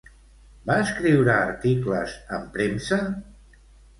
[0.69, 3.01] Va escriure articles en premsa?